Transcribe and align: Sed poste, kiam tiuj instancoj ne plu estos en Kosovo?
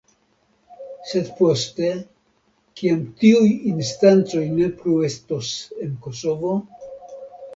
Sed 1.09 1.27
poste, 1.41 1.89
kiam 2.79 3.03
tiuj 3.19 3.51
instancoj 3.73 4.43
ne 4.55 4.69
plu 4.79 4.97
estos 5.09 5.51
en 5.85 5.93
Kosovo? 6.07 6.55